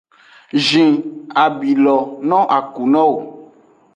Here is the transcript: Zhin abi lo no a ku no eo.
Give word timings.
Zhin 0.65 0.89
abi 1.43 1.71
lo 1.83 1.97
no 2.29 2.39
a 2.57 2.59
ku 2.73 2.81
no 2.93 3.01
eo. 3.09 3.17